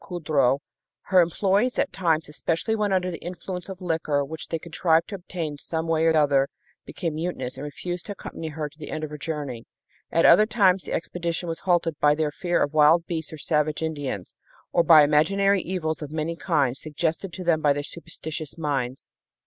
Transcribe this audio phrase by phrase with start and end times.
[0.03, 0.57] Coudreau,
[1.13, 5.13] her employees at times, especially when under the influence of liquor which they contrived to
[5.13, 6.47] obtain some way or other,
[6.85, 9.67] became mutinous and refused to accompany her to the end of her journey.
[10.11, 13.83] At other times the expedition was halted by their fear of wild beasts or savage
[13.83, 14.33] Indians,
[14.73, 19.07] or by imaginary evils of many kinds, suggested to them by their superstitious minds.